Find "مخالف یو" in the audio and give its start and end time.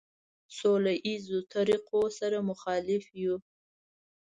2.49-3.35